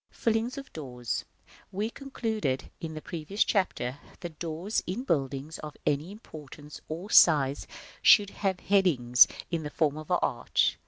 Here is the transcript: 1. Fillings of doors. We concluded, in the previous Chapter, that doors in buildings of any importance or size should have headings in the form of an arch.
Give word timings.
1. 0.09 0.15
Fillings 0.15 0.57
of 0.57 0.73
doors. 0.73 1.25
We 1.71 1.91
concluded, 1.91 2.71
in 2.79 2.95
the 2.95 3.03
previous 3.03 3.43
Chapter, 3.43 3.99
that 4.21 4.39
doors 4.39 4.81
in 4.87 5.03
buildings 5.03 5.59
of 5.59 5.77
any 5.85 6.11
importance 6.11 6.81
or 6.89 7.11
size 7.11 7.67
should 8.01 8.31
have 8.31 8.61
headings 8.61 9.27
in 9.51 9.61
the 9.61 9.69
form 9.69 9.97
of 9.99 10.09
an 10.09 10.17
arch. 10.23 10.79